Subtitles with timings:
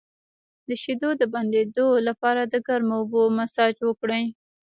[0.67, 4.23] د شیدو د بندیدو لپاره د ګرمو اوبو مساج وکړئ